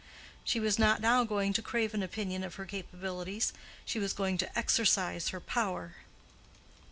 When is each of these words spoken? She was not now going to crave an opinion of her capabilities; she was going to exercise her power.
She 0.43 0.59
was 0.59 0.79
not 0.79 0.99
now 0.99 1.23
going 1.23 1.53
to 1.53 1.61
crave 1.61 1.93
an 1.93 2.01
opinion 2.01 2.43
of 2.43 2.55
her 2.55 2.65
capabilities; 2.65 3.53
she 3.85 3.99
was 3.99 4.13
going 4.13 4.39
to 4.39 4.57
exercise 4.57 5.27
her 5.29 5.39
power. 5.39 5.97